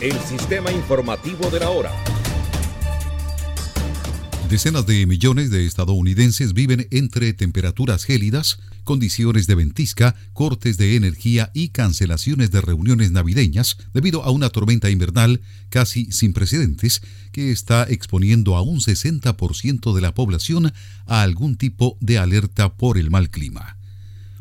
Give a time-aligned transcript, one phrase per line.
[0.00, 1.92] el sistema informativo de la hora.
[4.50, 11.50] Decenas de millones de estadounidenses viven entre temperaturas gélidas, condiciones de ventisca, cortes de energía
[11.52, 17.02] y cancelaciones de reuniones navideñas debido a una tormenta invernal casi sin precedentes
[17.32, 20.72] que está exponiendo a un 60% de la población
[21.06, 23.75] a algún tipo de alerta por el mal clima.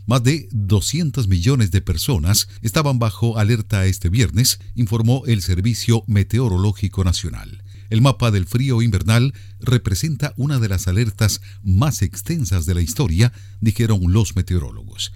[0.08, 7.04] Más de 200 millones de personas estaban bajo alerta este viernes, informó el Servicio Meteorológico
[7.04, 7.64] Nacional.
[7.90, 13.34] El mapa del frío invernal representa una de las alertas más extensas de la historia,
[13.62, 15.12] dijeron los meteorólogos.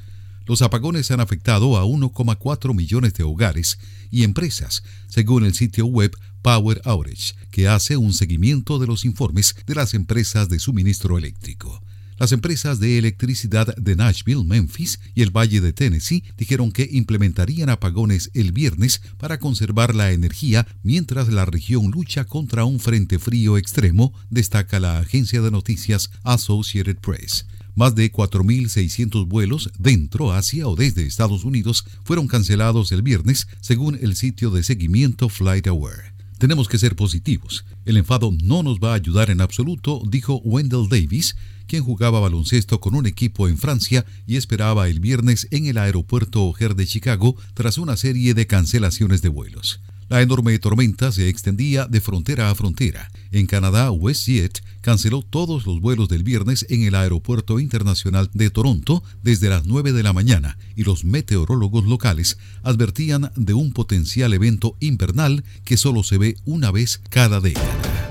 [0.48, 3.77] Los apagones han afectado a 1,4 millones de hogares
[4.09, 9.55] y empresas, según el sitio web Power Outage, que hace un seguimiento de los informes
[9.67, 11.84] de las empresas de suministro eléctrico.
[12.19, 17.69] Las empresas de electricidad de Nashville, Memphis y el Valle de Tennessee dijeron que implementarían
[17.69, 23.57] apagones el viernes para conservar la energía mientras la región lucha contra un frente frío
[23.57, 27.45] extremo, destaca la agencia de noticias Associated Press.
[27.73, 33.95] Más de 4.600 vuelos dentro, hacia o desde Estados Unidos fueron cancelados el viernes, según
[33.95, 36.18] el sitio de seguimiento FlightAware.
[36.40, 37.65] Tenemos que ser positivos.
[37.85, 41.35] El enfado no nos va a ayudar en absoluto, dijo Wendell Davis,
[41.68, 46.43] quien jugaba baloncesto con un equipo en Francia y esperaba el viernes en el aeropuerto
[46.45, 49.82] O'Hare de Chicago tras una serie de cancelaciones de vuelos.
[50.10, 53.12] La enorme tormenta se extendía de frontera a frontera.
[53.32, 59.04] En Canadá, WestJet canceló todos los vuelos del viernes en el Aeropuerto Internacional de Toronto
[59.21, 64.75] desde las 9 de la mañana y los meteorólogos locales advertían de un potencial evento
[64.79, 68.09] invernal que solo se ve una vez cada década.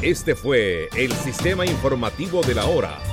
[0.00, 3.11] Este fue el sistema informativo de la hora